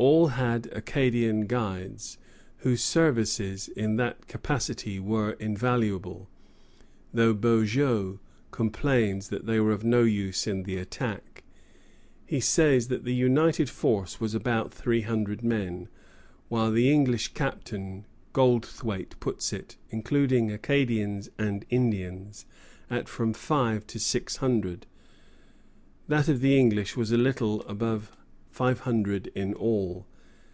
[0.00, 2.18] All had Acadian guides,
[2.58, 6.28] whose services in that capacity were invaluable;
[7.12, 8.20] though Beaujeu
[8.52, 11.42] complains that they were of no use in the attack.
[12.24, 15.88] He says that the united force was about three hundred men,
[16.48, 22.46] while the English Captain Goldthwait puts it, including Acadians and Indians,
[22.88, 24.86] at from five to six hundred.
[26.06, 28.12] That of the English was a little above
[28.50, 30.04] five hundred in all.